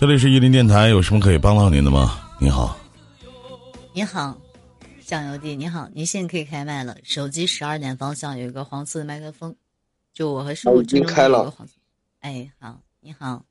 [0.00, 2.30] 这里是伊林电台，有什么可以帮到您的吗？
[2.40, 2.78] 你好，
[3.92, 4.40] 你好，
[5.04, 6.96] 酱油弟，你好，您现在可以开麦了。
[7.02, 9.56] 手机十二点方向有一个黄色的麦克风，
[10.14, 11.74] 就我和师傅之中有一个黄色。
[12.20, 13.44] 哎，好，你好，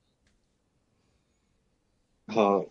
[2.27, 2.65] 好，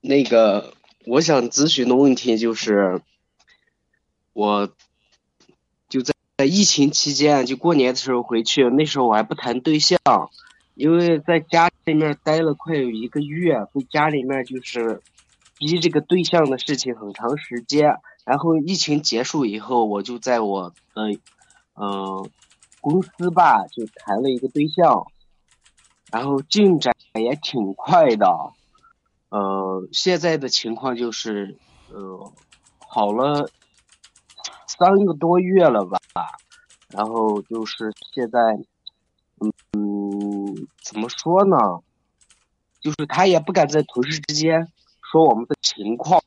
[0.00, 0.74] 那个
[1.06, 3.00] 我想咨询的问题就是，
[4.32, 4.74] 我就
[6.42, 9.96] 在疫情期间，就过年的时候回去，那时候我还不谈对象，
[10.74, 15.02] 因为在家里面待了快有一个月，被家里面就是
[15.56, 17.94] 逼这个对象的事情很长时间。
[18.24, 21.12] 然后疫情结束以后，我就在我的
[21.76, 22.28] 嗯、
[22.80, 25.06] 公司吧，就谈了一个对象，
[26.10, 28.26] 然后进展也挺快的。
[29.28, 31.56] 呃，现在的情况就是，
[31.92, 32.32] 呃，
[32.80, 33.48] 好了
[34.66, 36.26] 三个多月了吧，啊
[36.88, 38.38] 然后就是现在，
[39.72, 41.56] 嗯，怎么说呢？
[42.80, 44.68] 就是他也不敢在同事之间
[45.10, 46.22] 说我们的情况，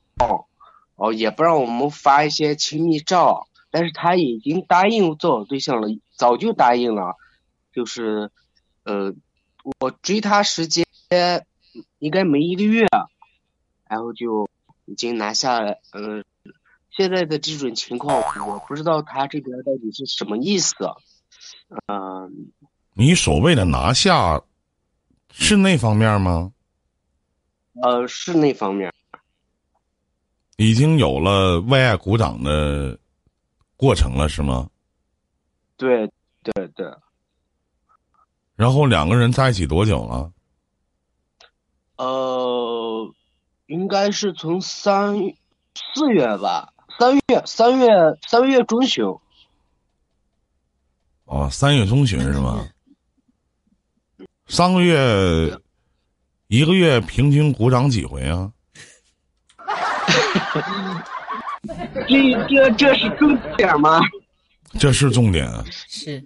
[0.96, 7.16] 哦，也不让我们发一些亲密照，但是他已经答应做我对象了，早就答应了，
[7.72, 8.31] 就是，
[8.84, 9.14] 呃，
[9.80, 10.86] 我追他时间
[12.00, 12.88] 应该没一个月，
[13.88, 14.50] 然后就
[14.86, 16.24] 已经拿下了，呃，
[16.96, 20.76] 现在的这种情况，我不知道他这边到底是什么意思，
[21.88, 22.52] 嗯、
[22.94, 24.42] 你所谓的拿下
[25.32, 26.54] 是那方面吗？
[27.82, 28.94] 呃，是那方面，
[30.56, 32.98] 已经有了为爱鼓掌的
[33.76, 34.70] 过程了，是吗？
[35.76, 36.09] 对
[36.42, 36.90] 对对，
[38.56, 40.32] 然后两个人在一起多久了？
[41.98, 43.14] 呃，
[43.66, 45.18] 应该是从三
[45.94, 47.88] 四月吧，三月三月
[48.26, 49.04] 三月中旬，
[51.26, 52.68] 哦，三月中旬是吗？
[54.48, 55.60] 三个月，
[56.48, 58.52] 一个月平均鼓掌几回啊？
[62.08, 64.00] 这这这是重点吗？
[64.80, 65.50] 这是重点。
[65.72, 66.25] 是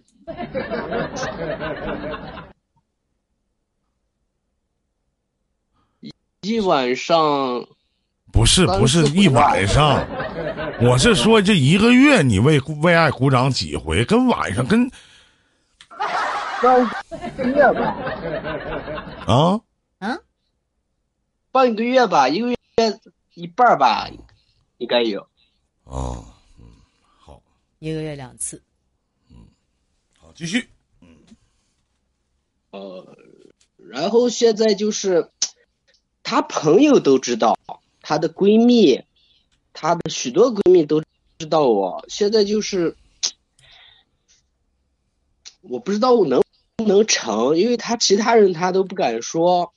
[6.41, 7.65] 一晚上
[8.31, 10.05] 不是不是一晚上，
[10.81, 14.89] 我是说这一个月你为为爱鼓掌几回，跟晚上跟
[16.61, 16.89] 半
[17.37, 17.95] 个月吧，
[19.25, 19.59] 啊？
[19.99, 20.21] 嗯，
[21.51, 22.57] 半个月吧，一个月
[23.33, 24.09] 一半儿吧，
[24.77, 25.21] 应该有。
[25.85, 26.23] 啊，
[26.59, 26.65] 嗯，
[27.17, 27.41] 好，
[27.79, 28.61] 一个月两次。
[29.29, 29.35] 嗯
[30.17, 30.69] 好，继续。
[31.01, 31.07] 嗯。
[32.71, 33.17] 呃，
[33.77, 35.31] 然后现在就是，
[36.23, 37.57] 他朋友都知道，
[38.09, 38.99] 她的闺蜜，
[39.71, 40.99] 她的许多闺蜜都
[41.37, 42.03] 知道我。
[42.07, 42.95] 现在就是，
[45.61, 46.41] 我不知道我能
[46.75, 49.71] 不能成，因为她其他人她都不敢说。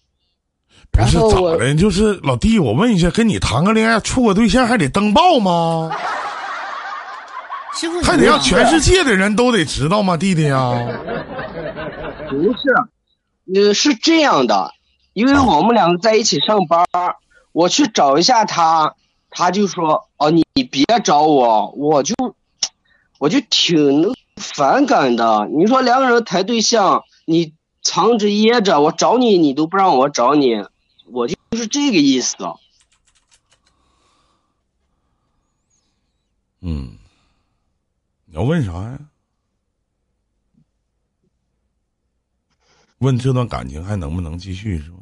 [0.91, 1.75] 不是我咋的？
[1.75, 5.91] 就是老弟，我问一下，跟你谈个恋爱、处个对象还得登报吗？
[8.03, 10.72] 还得让全世界的人都得知道吗，弟弟啊？
[12.31, 12.62] 不是，
[13.54, 14.72] 呃，是这样的，
[15.12, 17.16] 因为我们两个在一起上班儿，
[17.53, 18.97] 我去找一下他，
[19.31, 22.15] 他就说：“哦，你你别找我，我就
[23.19, 25.47] 我就挺反感的。
[25.49, 30.65] 你说两个人谈对象，你藏着掖着，我找你你都不让我找你，
[31.07, 32.37] 我就是这个意思。
[36.61, 36.97] 嗯，
[38.25, 38.99] 你要问啥呀？
[42.99, 44.99] 问这段感情还能不能继续是吗？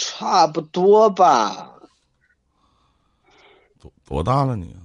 [0.00, 1.74] 差不多吧，
[3.80, 4.76] 多多大了你？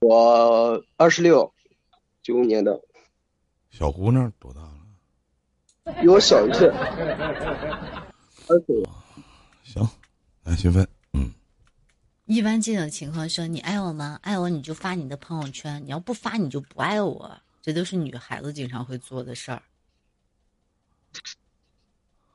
[0.00, 1.50] 我二十六，
[2.22, 2.78] 九五年的，
[3.70, 5.94] 小姑娘多大了？
[6.02, 8.86] 比我小一岁，二十五。
[9.64, 9.88] 行，
[10.42, 10.86] 来学分。
[11.14, 11.32] 嗯，
[12.26, 14.20] 一般这种情况说你爱我吗？
[14.22, 19.62] 爱我你就发你的朋友圈，你要不发你就不爱我，这都是女孩子经常会做的事儿。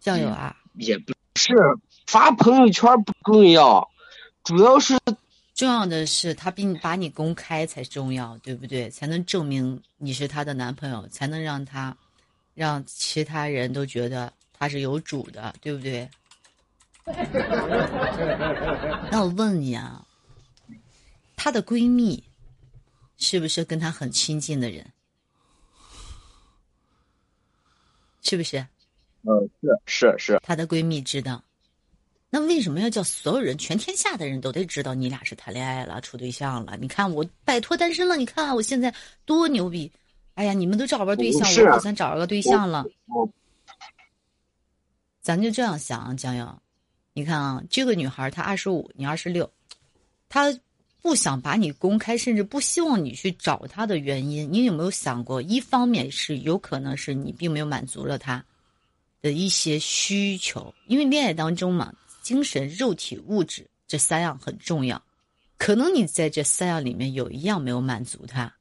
[0.01, 1.53] 酱油啊，也不是
[2.07, 3.87] 发朋友圈不重要，
[4.43, 4.99] 主要是
[5.53, 8.89] 重要的是他比你把你公开才重要，对不对？
[8.89, 11.95] 才能证明你是他的男朋友，才能让他
[12.55, 16.09] 让其他人都觉得他是有主的，对不对？
[19.11, 20.05] 那我问你啊，
[21.35, 22.23] 她的闺蜜
[23.17, 24.91] 是不是跟她很亲近的人？
[28.21, 28.65] 是不是？
[29.23, 31.43] 呃是是是，她的闺蜜知道，
[32.29, 36.77] 那为什么要叫所有人，全天下的人都得知道你俩是谈恋爱了、处对象了？
[36.79, 38.93] 你看我摆脱单身了，你看我现在
[39.25, 39.91] 多牛逼，
[40.35, 42.85] 哎呀，你们都找不着对象，我好像找着个对象了。
[45.21, 46.59] 咱就这样想啊，江阳，
[47.13, 49.47] 你看啊，这个女孩她二十五，你二十六，
[50.29, 50.51] 她
[51.01, 55.39] 不想把你公开，甚至不希望你去找她的原因，你有没有想过？
[55.39, 58.43] 一方面是有可能是你并没有满足了她
[59.21, 65.01] 的一些需求，因为恋爱当中嘛，精神、肉体、物质这三样很重要，
[65.57, 68.53] 可能你在这三样里面有一样没有满足他，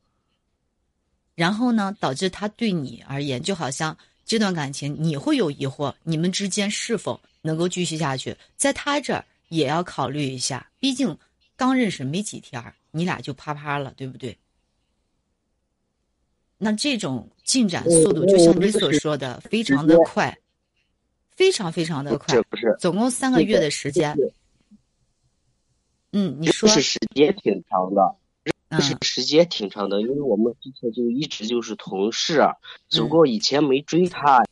[1.35, 11.17] 然后呢，导致他对你而言，就好像这段感情你会有疑惑，你们之间是否能够继续下去，在他这儿也要考虑一下，毕竟
[11.57, 14.37] 刚认识没几天儿你俩就啪啪了，对不对？
[16.63, 20.37] 那这种进展速度，就像你所说的，非常的快，
[21.41, 24.15] 非常非常的快不是，不是，总共三个月的时间。
[26.13, 28.15] 嗯，你说，是时间挺长的，
[28.69, 32.43] 嗯是时间挺长的，因为我们之前就一直就是同事，
[32.91, 34.45] 只不过以前没追他，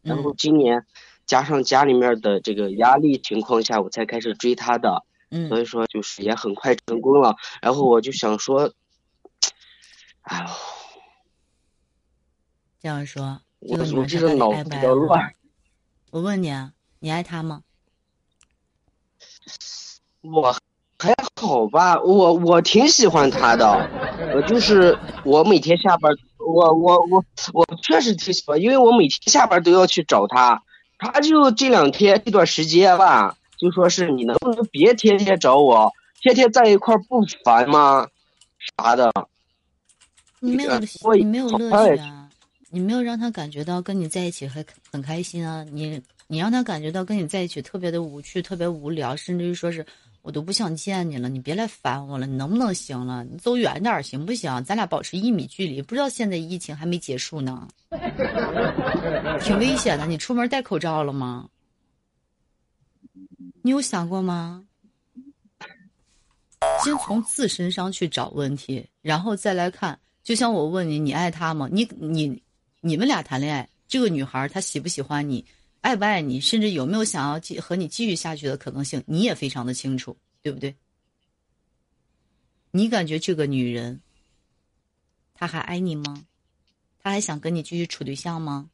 [0.00, 0.86] 然后嗯今年
[1.26, 7.36] 加上家里面的这个压力情况下，我才开始追他的，所嗯以说就是也很快成功了。
[7.60, 8.72] 然后我就想说，
[10.22, 10.46] 哎呦，
[12.80, 14.80] 这样说，这我个女我这个脑子比？
[14.80, 15.34] 较乱，
[16.10, 17.62] 我问你啊，你爱他吗？
[20.22, 20.52] 我
[20.98, 23.66] 还好吧，我我挺喜欢他的，
[24.34, 30.62] 我，就是我每天下班，我我我我确实挺喜欢，因为我每天下班都要去找他，
[30.98, 38.08] 他就这两天这段时间吧，就说是你能不能别天天找我，天天在一块儿不烦吗？
[38.76, 39.10] 啥的，
[40.40, 40.78] 你没有
[41.14, 42.19] 你没有乐好趣啊，
[42.70, 49.84] 你没有让他感觉到跟你在一起很很开心啊，你你让他感觉到跟你在一起特别的无趣，特别无聊，甚至于说是
[50.22, 53.24] 我都不想见你了，你别来烦我了，你能不能行了？
[53.24, 54.62] 你走远点行不行？
[54.64, 55.82] 咱俩保持一米距离。
[55.82, 57.66] 不知道现在疫情还没结束呢，
[59.40, 60.06] 挺危险的。
[60.06, 61.48] 你出门戴口罩了吗？
[63.62, 64.64] 你有想过吗？
[66.84, 69.98] 先从自身上去找问题，然后再来看。
[70.22, 71.66] 就像我问你，你爱他吗？
[71.72, 72.40] 你你
[72.80, 75.44] 你们俩谈恋爱，这个女孩她喜不喜欢你，
[75.80, 80.74] 爱不爱你，甚至有没有想要继和你继续下去的可能性，你也非常的清楚，对不对？
[82.70, 84.00] 你感觉这个女人，
[85.34, 86.24] 她还爱你吗？
[87.02, 88.70] 她还想跟你继续处对象吗？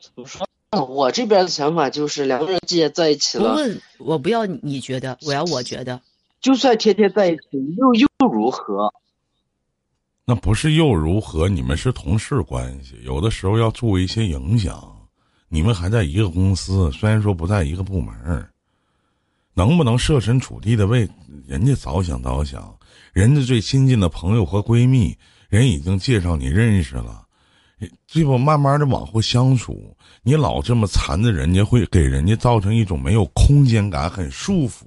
[0.00, 0.46] 怎么说？
[0.70, 6.02] 我这边的想法就是，两个人既然在一起了，不问我不要你觉得，我要我觉得。
[6.40, 7.42] 就算天天在一起，
[7.76, 8.92] 又又又如何？
[10.24, 11.48] 那不是又如何？
[11.48, 14.96] 你们是同事关系，有的时候要注意一些影响。
[15.48, 18.48] 你们还在一个公司，虽然说不在一个部门，
[19.54, 21.08] 能不能设身处地的为
[21.46, 22.72] 人家着想着想？
[23.12, 25.16] 人家最亲近的朋友和闺蜜，
[25.48, 27.26] 人已经介绍你认识了，
[28.06, 34.86] 这不慢慢的往后相处，你老这么缠着人家，会给人家造成一种没有空间感，很束缚。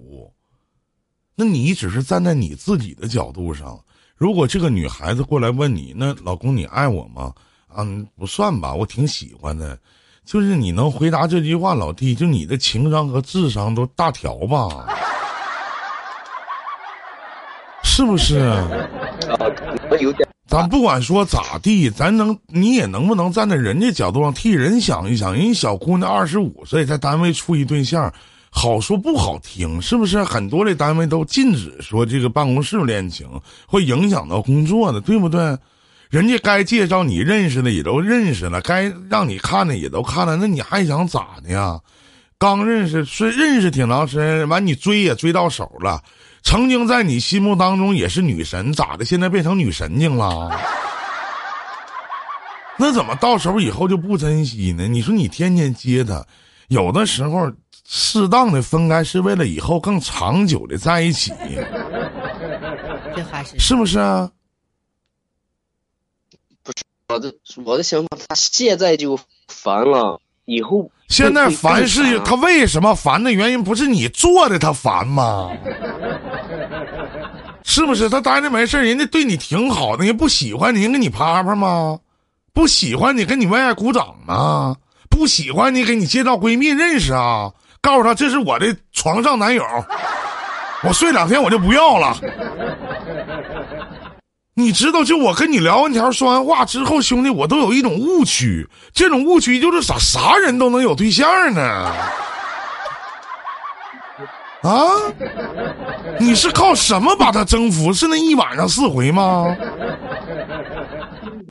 [1.35, 3.77] 那你只是站在你自己的角度上。
[4.15, 7.33] 如果这个女孩子过来问你，那老公你爱我吗？
[7.67, 7.85] 啊，
[8.17, 9.77] 不算吧，我挺喜欢的。
[10.23, 14.87] 就是你能回答这句话，老弟，就你的情商和智商都大条吧？
[17.83, 18.38] 是不是？
[18.38, 18.67] 啊。
[20.48, 25.33] 咱不管说咋地，咱能你也能不能站在人家角度上替人想一想？
[25.33, 28.13] 人家小姑娘二十五岁，在单位处一对象，
[28.57, 30.24] 好说不好听，是不是？
[30.24, 33.29] 很多的单位都禁止说这个办公室恋情，
[33.67, 35.57] 会影响到工作的，对不对？
[36.09, 41.77] 人家该介绍你认识的也都认识了，该让你看的也都看了，那你还想咋的呀？
[42.38, 46.01] 刚认识是认识挺长时间，完你追也追到手了，
[46.41, 49.03] 曾经在你心目当中也是女神，咋的？
[49.03, 50.57] 现在变成女神经了？
[52.77, 54.88] 那怎么到时候以后就不珍惜呢？
[54.88, 56.25] 你说你天天接她，
[56.69, 57.51] 有的时候
[57.88, 61.32] 适当的分开是为了以后更长久的在一起，
[63.15, 64.30] 这话是是不是啊？
[67.10, 67.32] 我的
[67.63, 75.51] 我的想法，他现在就烦了，以后现在烦是他为什么烦的原因，不是你做的他烦吗？
[77.63, 78.10] 是不是？
[78.10, 82.00] 他待着没事人家对你挺好的，人家不喜欢你，人给你啪啪吗？
[82.51, 84.75] 不喜欢你，跟你为爱鼓掌吗？
[85.08, 87.51] 不喜欢你，给你介绍闺蜜认识啊？
[87.86, 89.63] 告诉他这是我的床上男友，
[90.82, 92.18] 我睡两天我就不要了。
[94.56, 98.68] 你知道，就我跟你聊完天、说完话之后，兄弟，我都有一种误区。
[98.92, 101.62] 这种误区就是啥啥人都能有对象呢？
[104.63, 104.89] 啊？
[106.20, 107.94] 你是靠什么把他征服？
[107.94, 109.56] 是那一晚上四回吗？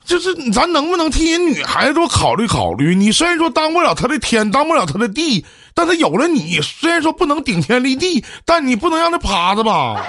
[0.03, 2.93] 就是咱能不能替人女孩子多考虑考虑？
[2.93, 10.03] 你虽然说当不了他的天，当不了他的地，但他有了你，虽然说不能顶天立地，但你不能让他趴着吧？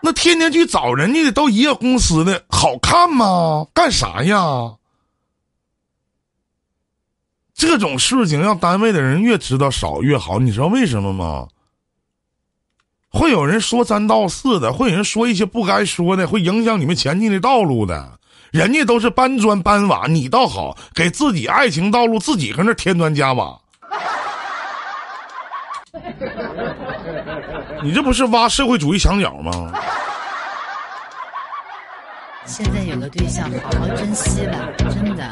[0.00, 3.66] 那天天去找人家的都一个公司的，好看吗？
[3.74, 4.76] 干啥呀？
[7.52, 11.48] 这种事情让单位的人越知道少越好，你知道为什么吗？
[13.10, 18.17] 会有人说三道四的，会有人说一些不该说的，会影响你们前进的道路的。
[18.50, 23.60] 人家都是搬砖搬瓦，你倒好，给自己爱情道路自己搁那添砖加瓦。
[27.82, 29.72] 你这不是挖社会主义墙角吗？
[32.46, 35.30] 现在有个对象，好好珍惜吧，真的。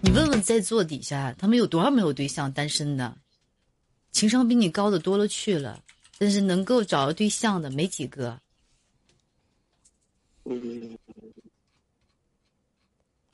[0.00, 3.16] 你问问在座底下，他们有多少没有对象、单身的，
[4.12, 5.80] 情商比你高的多了去了，
[6.18, 8.38] 但是能够找到对象的没几个。
[10.44, 10.97] 嗯，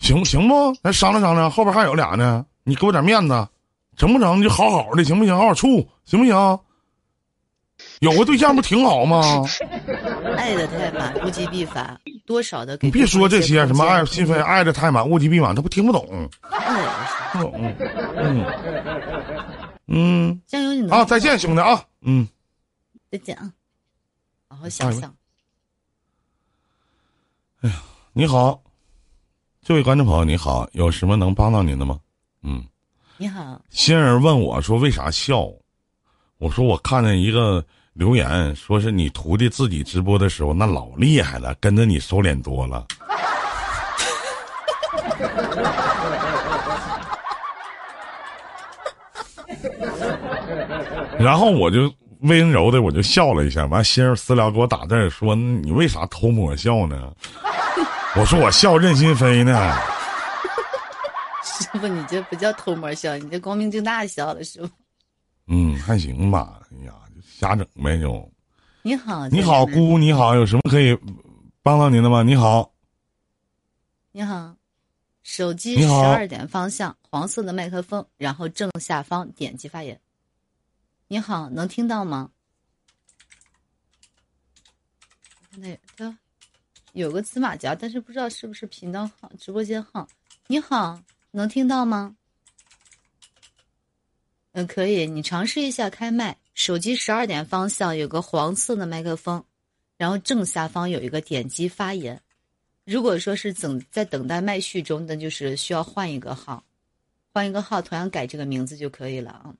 [0.04, 0.74] 行行不？
[0.82, 3.48] 咱商量商量，后边还有俩呢，你给我点面子，
[3.96, 4.38] 成不成？
[4.38, 5.34] 你就好好的，行不行？
[5.34, 6.60] 好好处，行不行？
[8.00, 9.22] 有个对象不挺好吗？
[10.36, 12.86] 爱的太满，物极必反，多少的给。
[12.86, 16.84] 你别说这些什么爱心扉，爱的太满，物极必反，他不听不懂，哎
[17.32, 17.74] 不懂。
[18.16, 18.44] 嗯
[19.86, 22.28] 嗯加油，你能啊，再见，兄弟啊，嗯，
[23.10, 23.50] 再见啊！
[24.48, 25.14] 好好想想。
[27.62, 27.76] 哎呀
[28.12, 28.62] 你好，
[29.64, 31.98] 这位观众朋友，你好，有什么能帮到您的吗？
[32.42, 32.62] 嗯，
[33.16, 35.48] 你好，新人问我说为啥笑？
[36.36, 42.86] 我说我看见一个留言，说是你徒弟自己直播的时候那老厉害了，跟着你收敛多了。
[51.18, 51.90] 然后我就
[52.20, 57.10] 温柔的我就笑了一下，完心儿私聊给我打字说你为啥偷摸笑呢？
[58.16, 59.76] 我说我笑任心飞呢。
[61.42, 64.70] 师傅，你这不叫偷摸笑，你这光明正大笑了，师傅。
[65.46, 66.60] 嗯，还行吧。
[66.70, 68.30] 哎呀，就瞎整呗，就。
[68.82, 70.96] 你好，你好，姑，你好，有什么可以
[71.62, 72.22] 帮到您的吗？
[72.22, 72.72] 你好，
[74.12, 74.54] 你好，
[75.22, 79.98] 手机十二点方向，黄色的麦克风，然后正下方点击发言。
[81.08, 82.30] 你好，能听到吗？
[85.56, 86.16] 那它
[86.94, 90.06] 有个紫马甲，但是不知道是不是频道号、直播间号。
[90.46, 92.16] 你好，能听到吗？
[94.52, 96.38] 嗯，可以，你尝试一下开麦。
[96.54, 99.44] 手机十二点方向有个黄色的麦克风，
[99.96, 102.22] 然后正下方有一个点击发言。
[102.84, 106.64] 如果说是等在等待麦序中，那就是需要换一个号，
[107.32, 109.52] 换一个号，同样改这个名字就可以了啊。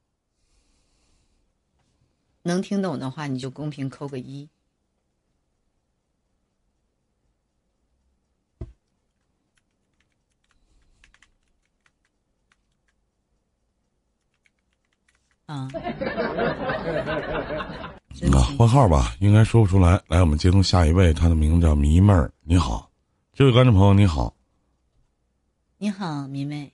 [2.42, 4.48] 能听懂的话，你就公屏扣个一。
[15.46, 15.68] 啊，
[18.32, 20.00] 啊， 换号吧，应该说不出来。
[20.08, 22.32] 来，我们接通下一位，他的名字叫迷妹儿。
[22.42, 22.90] 你好，
[23.32, 24.34] 这位观众朋友，你好。
[25.76, 26.72] 你好，迷妹。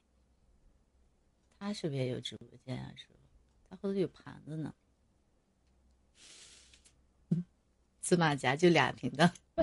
[1.58, 2.86] 他是不是也有直播间啊？
[2.96, 3.14] 是吧？
[3.68, 4.72] 他后头有盘子呢。
[8.02, 9.28] 芝麻夹就俩频道。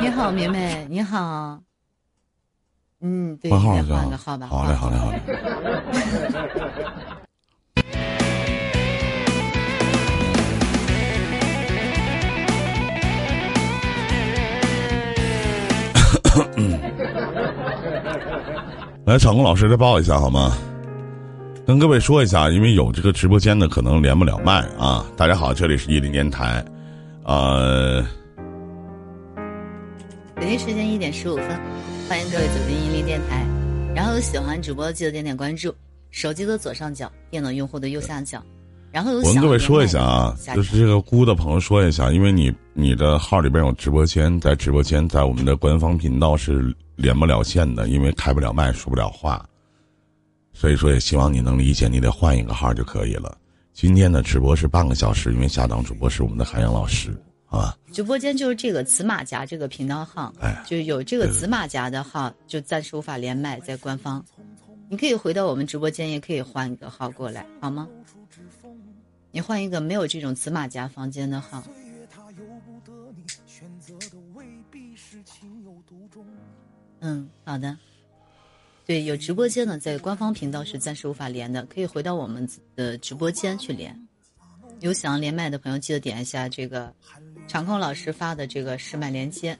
[0.00, 1.62] 你好，迷妹，你好。
[3.02, 4.46] 嗯，对，换号是吧换个号吧。
[4.46, 5.20] 好嘞，好嘞，好嘞。
[19.04, 20.56] 来，场控老师再报一下好吗？
[21.66, 25.04] 跟各位说一下，因为有这个直播间的可能连不了麦啊。
[25.16, 26.64] 大家好，这里是一零电台，
[27.24, 28.02] 呃，
[30.36, 31.60] 北京时间一点十五分，
[32.08, 33.44] 欢迎各位走进伊林电台。
[33.92, 35.74] 然后有喜欢主播记得点点关注，
[36.10, 38.40] 手机的左上角，电脑用户的右下角。
[38.92, 49.44] 然后有我跟各位说一下啊，就是这个姑的朋友说一下，因为你你的号里边有直播间，在直播间在我们的官方频道是连不了线的，因为开不了麦，说不了话，
[50.52, 53.36] 所以说也希望你能理解，你得换一个号就可以了。
[53.72, 57.20] 今天的直播是半个小时，因为下档主播是我们的海洋老师
[57.56, 64.24] 啊，直播间就是这个紫马甲这个频道号，哎就有这个紫马甲的号，就暂时无法连麦，在官方。
[64.88, 67.88] 你可以回到我们直播间，也可以换一个号过来，好吗？
[69.32, 71.62] 你换一个没有这种紫马甲房间的号。
[77.00, 77.76] 嗯，好的。
[78.86, 84.00] 对，有直播间的，在官方频道是暂时无法连的，可以回到我们的直播间去连。
[84.80, 86.94] 有想要连麦的朋友，记得点一下这个
[87.46, 89.56] 场控老师发的这个试麦连接，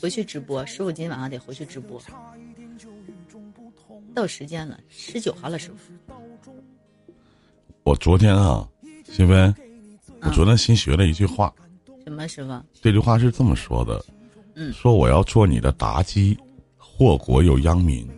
[0.00, 0.64] 回去直播。
[0.64, 2.00] 师傅今天晚上得回去直播，
[4.14, 5.92] 到时间了，十九号了，师傅。
[7.82, 8.66] 我昨天啊，
[9.04, 9.54] 新飞，
[10.20, 11.52] 我昨天新学了一句话。
[12.04, 12.62] 什么师傅？
[12.80, 14.04] 这句话是这么说的，
[14.54, 16.38] 嗯，说我要做你的妲己，
[16.76, 18.08] 祸国又殃民。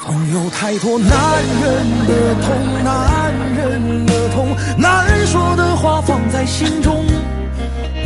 [0.00, 2.48] 总有太多男人的痛，
[2.84, 3.27] 男人的痛，难
[5.30, 7.04] 说的话放在心中，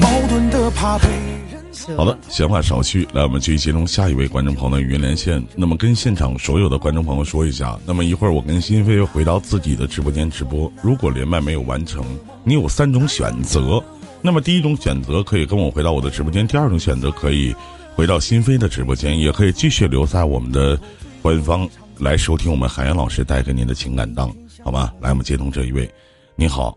[0.00, 1.96] 矛盾的怕被人。
[1.96, 5.40] 好的，闲话少叙，来，我们继续接通下一位观众朋友的语音连线。
[5.54, 10.70] 那么，跟现场所有的观众朋友说一下，那么一会儿我跟新飞回到自己的直播间直播。
[10.82, 12.04] 如果连麦没有完成，
[12.42, 13.80] 你有三种选择。
[14.20, 17.54] 那么，第一种选择可以跟我回到我的直播间；第二种选择可以
[17.94, 20.76] 回到新飞的直播间，也可以继续留在我们的
[21.22, 21.68] 官方。
[21.98, 24.92] 来收听我们海洋老师带给您的情感档，好吧？
[25.00, 25.88] 来，我们接通这一位，
[26.34, 26.76] 你好，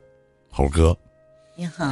[0.57, 0.97] 猴哥。
[1.53, 1.83] 你好。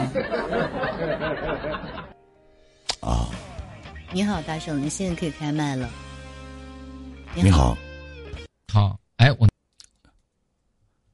[3.01, 3.29] 啊。
[4.13, 5.91] 你好，大圣，你现在可以开麦了。
[7.35, 7.75] 你好。
[8.71, 9.49] 好，哎，我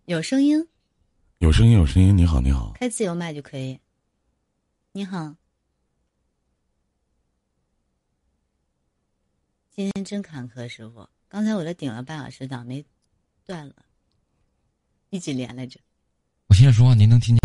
[0.06, 0.64] 有声音。
[1.40, 2.16] 有声音，有声音。
[2.16, 2.74] 你好，你好。
[2.76, 3.80] 开自由麦就可以。
[4.92, 5.34] 你好。
[9.72, 11.10] 今天真坎坷，师傅。
[11.28, 12.86] 刚才我这顶了半小时档没
[13.44, 13.74] 断了，
[15.10, 15.80] 一起连来着。
[16.48, 17.39] 我现在说话您能听见？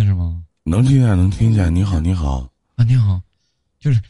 [0.66, 1.74] 能听见，能听见。
[1.74, 3.20] 你好，你好啊，你好，
[3.78, 4.00] 就是，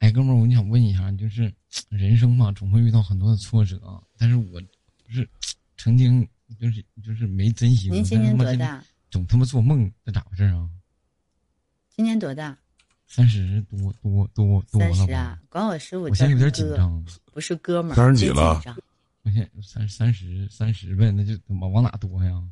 [0.00, 1.50] 哎，哥们儿，我想问一下，就是
[1.88, 3.80] 人生嘛，总会遇到很多的挫折，
[4.18, 4.60] 但是我
[5.06, 5.26] 不是
[5.78, 6.28] 曾经
[6.60, 7.88] 就是就是没珍惜。
[7.88, 8.84] 您今年多大？
[9.10, 10.68] 总他妈做梦，这咋回事啊？
[11.88, 12.54] 今年多大？
[13.06, 14.94] 三十多多多多了。
[14.94, 16.02] 三十啊，管我十五。
[16.02, 17.02] 我现在有点紧张。
[17.32, 17.94] 不是哥们儿。
[17.94, 18.62] 三十几了。
[19.22, 22.42] 我现在三三十三十呗，那就往往哪多呀？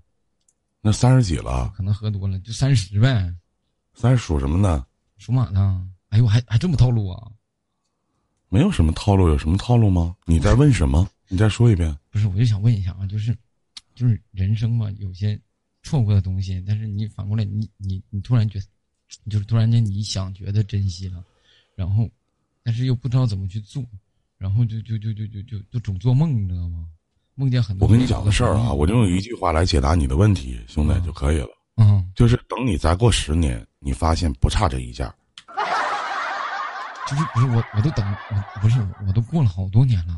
[0.81, 1.71] 那三十几了？
[1.77, 3.31] 可能喝多了，就三十呗。
[3.95, 4.87] 三十属什么呢？
[5.19, 5.87] 属马的。
[6.09, 7.31] 哎呦，还还这么套路啊？
[8.49, 10.15] 没有什么套路，有什么套路吗？
[10.27, 11.09] 你在问什么？
[11.29, 11.97] 你再说一遍。
[12.11, 13.37] 不是，我就想问一下啊，就是，
[13.95, 15.41] 就是人生嘛，有些
[15.83, 18.61] 错过的东西，但是你反过来，你你你突然觉，
[19.31, 21.25] 就是突然间你想觉得珍惜了，
[21.75, 22.09] 然后，
[22.63, 23.83] 但是又不知道怎么去做。
[24.39, 26.89] 然后就就就就就就就总做梦，你知道吗？
[27.37, 27.87] 梦见很多。
[27.87, 31.49] 我跟你讲个事儿啊，我就用一句话来解答你的问题，兄弟就可以了。
[31.77, 35.11] 嗯，就是等你再过十年，你发现不差这一件。
[37.09, 40.15] 就是不是我，我都等，我不是我都过了好多年了。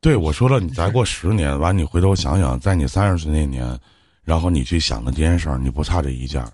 [0.00, 3.78] 对，我说了，你再过十年，完你回头想想，在你三十岁那年，
[4.22, 6.44] 然后你去想的这件事儿，你不差这一件。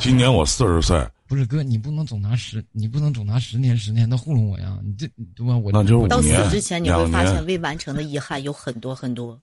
[0.00, 1.06] 今年我四十岁。
[1.28, 4.78] 不是哥，你不能总拿十，你不能总拿十年十年的糊弄我呀！
[4.84, 5.56] 你这对吧？
[5.56, 9.40] 我那就到死之前你会发现未完成的遗憾有很多很多。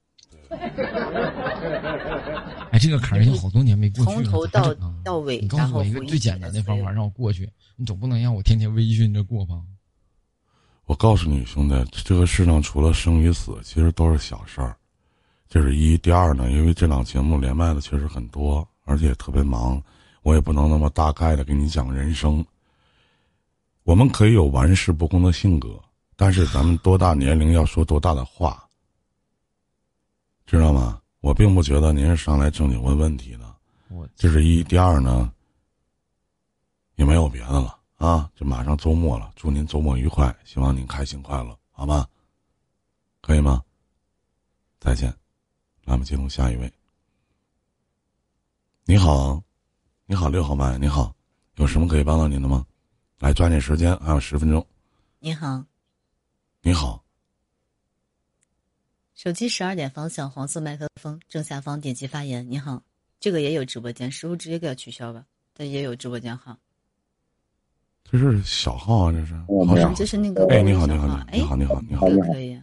[2.71, 9.55] 哎，这个坎儿已经好多年没过去了，从头到到尾，你告诉我一个最简单的方法让我过去，你总不能让我天天微醺着过吧？
[10.85, 14.75] 我告诉你，兄弟，这个世上除了生与死，其实都是小事儿。
[15.47, 19.81] 这是一，第二呢，因为这档节目连麦的确实很多，而且也特别忙。
[20.23, 22.43] 我也不能那么大概的给你讲人生。
[23.83, 25.79] 我们可以有玩世不恭的性格，
[26.15, 28.62] 但是咱们多大年龄要说多大的话，
[30.45, 31.01] 知道吗？
[31.21, 33.55] 我并不觉得您是上来正经问问题的。
[33.89, 35.31] 我这是一，第二呢，
[36.95, 38.29] 也没有别的了啊！
[38.35, 42.07] 就马上周末了，祝您周末愉快，希望您开心快乐，好吗？
[43.21, 43.63] 可以吗？
[44.79, 45.15] 再见，
[45.85, 46.71] 咱们接通下一位。
[48.85, 49.41] 你好。
[50.05, 51.15] 你好，六号麦，你好，
[51.55, 52.65] 有什么可以帮到您的吗？
[53.19, 54.63] 来，抓紧时间，还有十分钟。
[55.19, 55.63] 你好，
[56.61, 57.02] 你好。
[59.15, 62.49] 手机十二点方向，黄色麦克风正下方点击发言。
[62.49, 62.81] 你好，
[63.19, 65.23] 这个也有直播间，师傅直接给他取消吧。
[65.55, 66.57] 他也有直播间号。
[68.03, 69.35] 这是小号啊，这是。
[69.47, 70.47] 我们这是那个。
[70.47, 72.59] 哎，你好，你好，你好，你好，你好，你好，可以。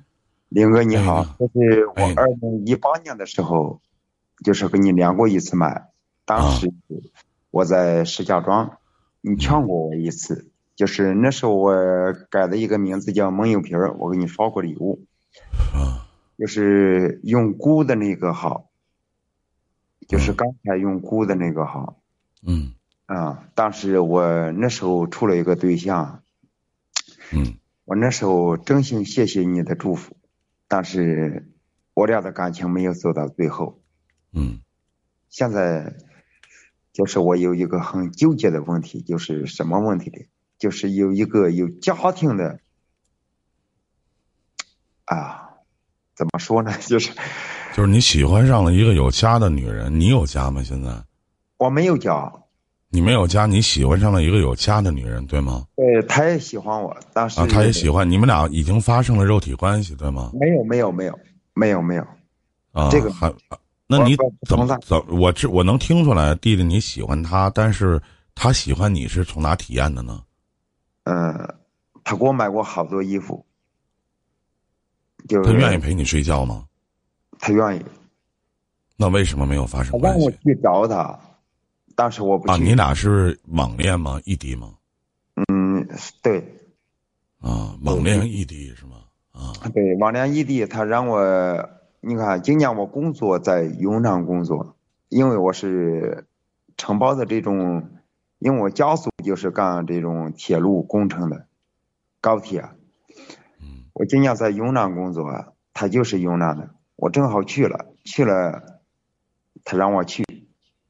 [0.49, 3.81] 林哥你好，这是我二零一八年的时候，
[4.45, 5.91] 就是跟你连过一次麦，
[6.25, 6.73] 当时。
[7.53, 8.79] 我在石家庄，
[9.21, 11.73] 你劝过我一次，就是那时候我
[12.29, 15.10] 改的一个名字叫蒙有皮儿，我给你发过礼物，啊，
[16.41, 18.71] 就是用菇的那个号，
[20.09, 22.01] 就是刚才用菇的那个号，
[22.43, 22.73] 嗯，
[23.05, 26.23] 啊，当时我那时候处了一个对象，
[27.31, 30.17] 嗯，我那时候真心谢谢你的祝福，
[30.67, 31.53] 但是
[31.93, 33.83] 我俩的感情没有走到最后，
[34.33, 34.61] 嗯，
[35.29, 35.95] 现在。
[36.93, 40.27] 就是我有一个很纠结的问题，就是什么问题呢？
[40.59, 42.59] 就是有一个有家庭的，
[45.05, 45.50] 啊，
[46.21, 46.71] 怎么说呢？
[46.87, 47.11] 就是
[47.75, 50.63] 就是你喜欢上了一个有家的女人，你有家吗？
[50.63, 50.91] 现在
[51.57, 52.31] 我没有家，
[52.91, 55.65] 你没有家，你喜欢上了一个有家的女人，对吗？
[55.77, 60.31] 对，他也喜欢我，当时啊，他也喜欢，你们俩已经发生了肉体关系，对吗？
[60.35, 61.19] 没有没有没有
[61.55, 62.05] 没有没有，
[62.73, 63.33] 啊，这个还，
[63.87, 64.15] 那你
[64.47, 67.99] 怎么怎我这我能听出来，弟弟你喜欢他，但是
[68.35, 70.21] 他喜欢你是从哪体验的呢？
[71.05, 71.49] 嗯，
[72.05, 73.43] 他给我买过好多衣服，
[75.29, 76.65] 就是他愿意陪你睡觉吗？
[77.39, 77.85] 他愿意，
[78.97, 80.25] 那为什么没有发生关系？
[80.25, 81.19] 我去找他，
[81.95, 84.21] 当时我不啊，你俩是网恋吗？
[84.25, 84.75] 异地吗？
[85.51, 85.89] 嗯，
[86.23, 86.39] 对
[87.41, 88.97] 啊，网恋异地是吗？
[89.33, 94.77] 啊，对，网恋异地，他让我，你看，今年我工作在永昌工作，
[95.09, 96.27] 因为我是
[96.77, 97.89] 承包的这种，
[98.39, 101.47] 因为我家族就是干这种铁路工程的，
[102.21, 102.69] 高铁。
[104.01, 108.81] 嗯我今年在云南工作，他就是云南的，我正好去了，去了，
[109.63, 110.25] 他让我去，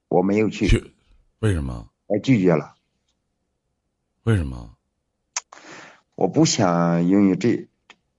[0.06, 0.94] 我没有去，去，
[1.40, 1.88] 为什么？
[2.06, 2.74] 我拒绝了，
[4.22, 4.76] 为什么？
[6.14, 7.66] 我不想因为这，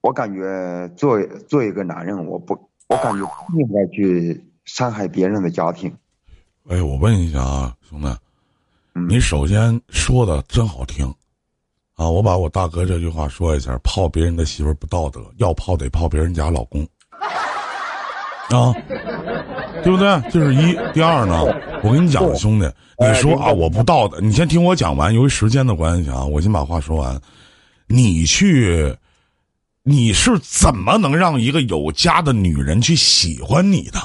[0.01, 5.95] 我感觉做做一个男人，我不，我感觉不应该去伤害别人的家庭。
[6.67, 8.08] 哎，我问一下啊，兄弟，
[8.95, 11.15] 嗯你首先说的真好听，
[12.01, 16.81] 啊，我把我大哥这句话说一下：泡别人的媳妇儿不道德，要泡得泡别人家老公，
[18.49, 18.73] 啊，
[19.83, 20.19] 对不对？
[20.31, 20.75] 这是一。
[20.93, 21.43] 第二呢，
[21.83, 22.65] 我跟你讲，兄弟，
[22.97, 25.13] 你说啊，我不道德，你先听我讲完。
[25.13, 27.21] 由于时间的关系啊，我先把话说完。
[27.85, 28.97] 你去，
[29.83, 33.99] 你是怎么能让一个有家的女人去喜欢你的？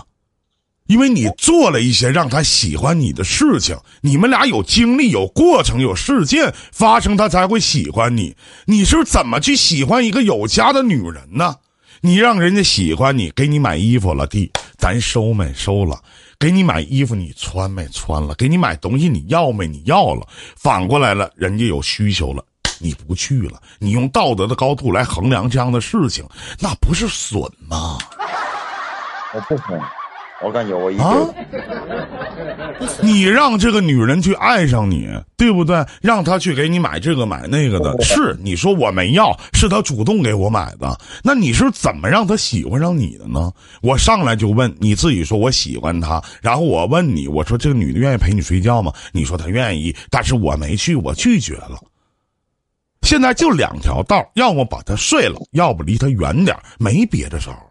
[0.87, 8.37] 因为你做了一些让他喜欢你的事情，你们俩有经历、有过程、有事件发生，他才会喜欢你。
[8.67, 11.57] 你是怎么去喜欢一个有家的女人呢？
[12.03, 15.99] 你让人家喜欢你，给你买衣服了，弟，咱收没收了？
[16.39, 18.35] 给你买衣服，你穿没穿了？
[18.35, 20.27] 给你买东西，你要没你要了？
[20.55, 22.45] 反过来了，人家有需求了。
[22.79, 26.23] 你不去了，你用道德的高度来衡量这样的事情，
[26.61, 27.97] 那不是损吗？
[29.33, 29.81] 我不损，
[30.43, 31.15] 我感觉我一啊，
[33.03, 35.83] 你让这个女人去爱上你，对不对？
[36.03, 40.99] 让她去给你买这个买那个的，是你说我没要，是她主动给我买的。
[41.25, 43.51] 那你是怎么让她喜欢上你的呢？
[43.81, 48.93] 我上来就问你自己说我喜欢她，然后我问你，我说这个女的愿意陪你睡觉吗？
[49.13, 51.81] 你说她愿意，但是我没去，我拒绝了。
[53.01, 57.63] 现在就两条道，要么把她睡了，要不离她远点儿没别的招儿。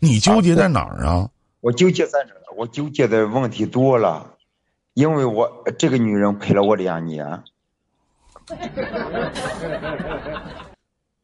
[0.00, 1.28] 你纠结在哪儿啊？
[1.60, 4.34] 我纠结在这儿，我纠结的问题多了，
[4.94, 7.42] 因为我这个女人陪了我两年，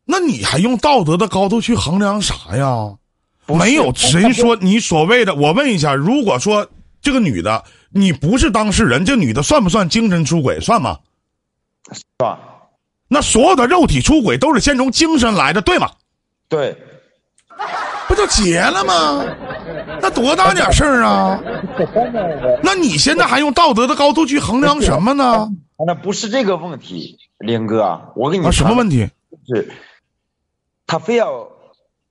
[0.05, 2.97] 那你还用道德的高度去衡量啥呀？
[3.47, 5.35] 没有谁说你所谓的。
[5.35, 6.69] 我问一下，如果说
[7.01, 10.59] 这个女的你不是当事人，这女的算不算精神出轨？
[10.61, 10.99] 算吗？
[11.93, 12.41] 是吧？
[13.09, 15.93] 那所有的肉体出轨都是先从精神来的，对吗？
[16.49, 16.77] 对，
[18.09, 19.25] 不就结了吗？
[20.01, 21.41] 那多大点事儿啊？
[22.63, 25.49] 那你现在还用道德的高度去衡量什么呢？
[25.87, 29.11] 那不是这个问题，林哥，我跟你啊，什么问题？
[29.47, 29.71] 是，
[30.87, 31.51] 他非要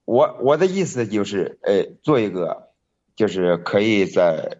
[0.05, 2.69] 我我的意思就是，呃，做一个，
[3.15, 4.57] 就是可以在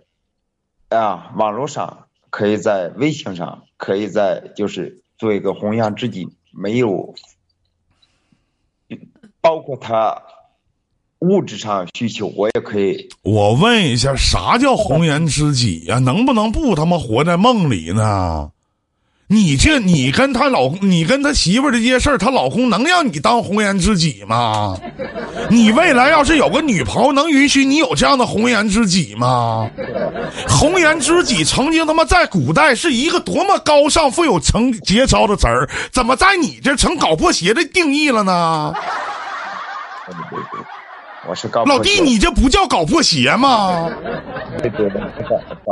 [0.89, 7.13] 啊网络上，可以在微信上，可以在就是做一个红颜知己，没有，
[9.39, 10.23] 包括他
[11.19, 13.10] 物质上需求，我也可以。
[13.23, 18.49] 我问一下，啥叫红颜知己呀、能不能不他妈活在梦里呢？
[19.28, 24.78] 你这，你跟他老公，你跟他媳妇儿这些事儿，他老公能让你当红颜知己吗？
[25.49, 29.67] 你未来要是有个女朋友，能允许你有这样的红颜知己吗？
[30.47, 38.75] 红颜知己曾经他妈在古代是一个多么高尚、富有成节操的词儿，怎么在你这成搞破鞋的定义了呢？
[41.27, 43.89] 我是搞老弟，你这不叫搞破鞋吗？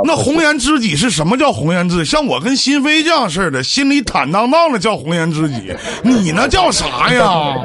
[0.03, 2.05] 那红颜知己是什么叫红颜知己？
[2.05, 7.55] 像我跟新飞这样似的，心里坦荡荡的叫红颜知己，你那叫啥呀？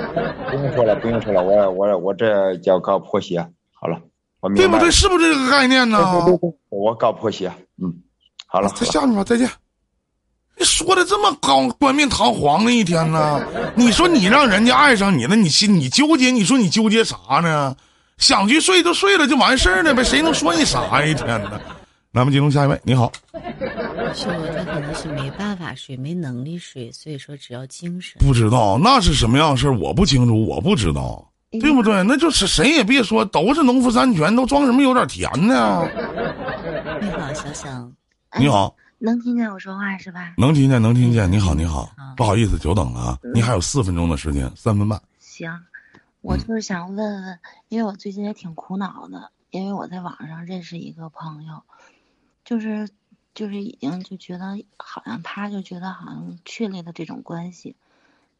[0.50, 3.38] 不用说了，不用说了，我我我这叫搞破鞋。
[3.72, 3.98] 好了，
[4.40, 4.62] 我明白。
[4.62, 4.90] 对不对？
[4.90, 5.98] 是不是这个概念呢？
[6.26, 7.50] 对对对，我搞破鞋。
[7.82, 7.92] 嗯，
[8.46, 9.48] 好了再下去吧，再见。
[10.58, 13.40] 你说的这么高冠冕堂皇的一天呢？
[13.74, 17.76] 你说你让人家爱上你了，你心你纠结，你说你纠结啥呢？
[18.18, 21.04] 想去睡就睡了，就完事儿了呗，谁能说你啥呀？
[21.04, 21.60] 一天呢？
[22.12, 23.12] 咱们进入下一位，你好，
[24.12, 28.16] 是我他可能是没办法睡，没能力睡，所以说只要精神。
[28.18, 31.24] 不知道那是什么样的事儿，我不清楚，我不知道，
[31.60, 32.02] 对不对？
[32.02, 35.88] 那就是谁也别说，都是农夫山泉，都装什么有点甜呢？
[37.00, 37.68] 你好，小小，
[38.36, 40.34] 你好，能听见我说话是吧？
[40.36, 41.30] 能听见，能听见。
[41.30, 45.00] 你好，你好好，不好意思，久等了啊，你还有四分钟的时间，三分半。
[45.20, 45.64] 行，
[46.20, 51.62] 我就是想问问，因为我最近也挺苦恼的，因为我在网上认识一个朋友，
[52.44, 52.88] 就是
[53.34, 57.76] 就是已经就觉得好像他就觉得好像确立了这种关系，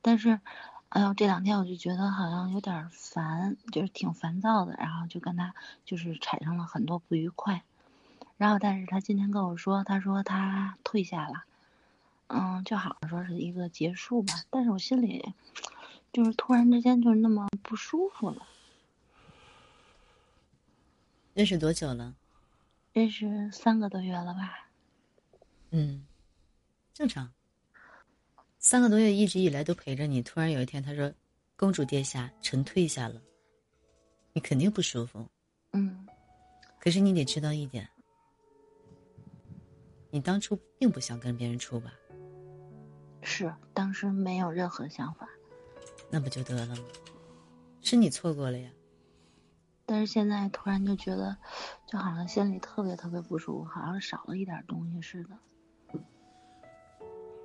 [0.03, 0.40] 但是，
[0.88, 7.62] 哎呦这两天我就觉得好像有点烦，就是挺烦躁的，然后就跟他就是产生了很多不愉快，
[8.38, 11.44] 然后但是他今天跟我说，他说他退下了。
[12.29, 15.35] 嗯，就好像说是一个结束吧，但是我心里
[16.12, 18.46] 就是突然之间就是那么不舒服了。
[21.35, 22.14] 认识多久了？
[22.92, 24.68] 认识三个多月了吧？
[25.70, 26.07] 嗯，
[26.94, 27.31] 正常。
[28.59, 31.12] 三个多月一直以来都陪着你，突然有一天他说
[31.57, 33.20] ：“公主殿下，臣退下了。”
[34.35, 35.27] 你肯定不舒服。
[35.72, 36.07] 嗯
[36.79, 37.88] 可是你得知道一点，
[40.11, 41.92] 你当初并不想跟别人处吧？
[43.23, 45.29] 是，当时没有任何想法，
[46.11, 46.85] 那不就得了吗？
[47.81, 48.71] 是你错过了呀。
[49.85, 51.37] 但是现在突然就觉得，
[51.87, 55.31] 就好像心里特别特别不舒服，好像少了一点东西似的。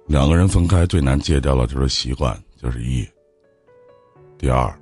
[0.08, 3.08] 两个人分开最难戒掉的就是习惯，就是一。
[4.38, 4.78] 第二，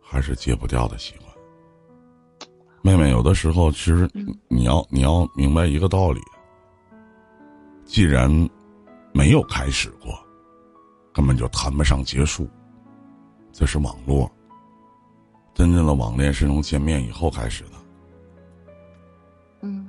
[0.00, 1.31] 还是戒不掉的习惯。
[2.84, 4.10] 妹妹，有的时候其实
[4.48, 6.20] 你要你要明白一个道理，
[7.84, 8.28] 既然
[9.12, 10.12] 没有开始过，
[11.14, 12.48] 根本就谈不上结束。
[13.52, 14.28] 这是网络，
[15.54, 17.70] 真正的网恋是从见面以后开始的。
[19.60, 19.86] 嗯，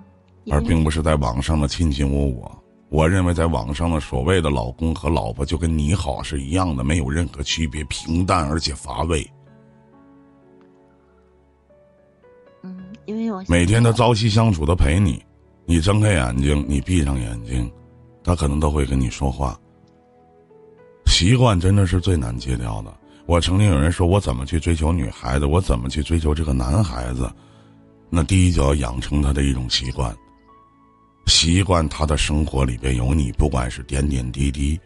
[0.51, 2.63] 而并不是在网上的卿卿我我。
[2.89, 9.27] 我认为，在网上的所谓的老公和老婆，就跟你好是一样的，没有任何区别，平淡而且乏味。
[13.47, 15.23] 每天他朝夕相处的陪你，
[15.65, 17.69] 你睁开眼睛，你闭上眼睛，
[18.23, 19.60] 他可能都会跟你说话。
[21.06, 22.93] 习惯真的是最难戒掉的。
[23.25, 27.32] 我曾经有人说我怎么去追求女孩子，我怎么去追求这个男孩子，
[28.10, 30.15] 那第一就要养成他的一种习惯。
[31.27, 34.79] 习惯他的生活里边有你，不管是点点滴滴，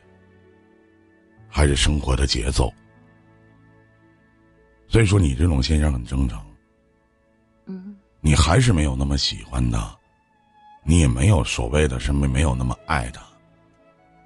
[1.48, 2.72] 还是生活的节奏。
[4.88, 6.46] 所以说，你这种现象很正常。
[8.28, 9.98] 嗯你还是没有那么喜欢他，
[10.84, 13.22] 你也没有所谓的什么没有那么爱他。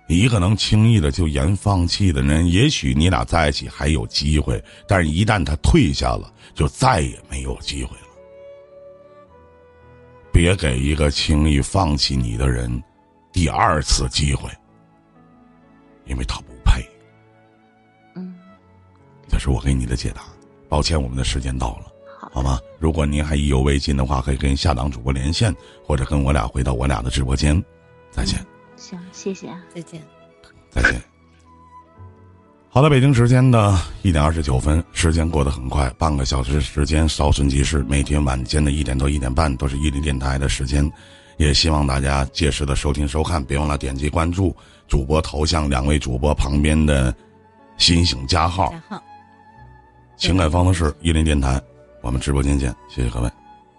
[0.08, 8.08] 一个能轻易的就言放弃的人，也许你俩在一起还有机会，但是一旦他退下了，就再也没有机会了。
[10.34, 12.84] 别给一个轻易放弃你的人
[13.32, 14.50] 第二次机会，
[16.06, 16.84] 因为他不配。
[18.16, 18.34] 嗯，
[19.30, 20.24] 这是我给你的解答。
[20.68, 21.91] 抱歉，我们的时间到了，
[22.34, 22.60] 好好吗？
[22.80, 25.54] 如果您还意犹未尽的话，可以跟下档主播连线，
[25.86, 27.62] 或者跟我俩回到我俩的直播间。
[28.10, 28.44] 再见，
[28.78, 29.62] 行，谢谢啊。
[29.74, 30.02] 再见。
[30.70, 31.02] 再见。
[32.70, 37.84] 好的，北京时间的一点二十九分，时间过得很快，半个小时时间稍瞬即逝。
[37.84, 40.90] 每天晚间的一点到一点半都是伊林电台的时间，
[41.36, 44.56] 也希望大家届时的收听收看，别忘了点击关注
[44.88, 47.14] 主播头像两位主播旁边的
[47.76, 49.04] 星星加号加，号。
[50.16, 51.62] 情感方程式伊林电台，
[52.02, 53.30] 我们直播间见，谢谢各位。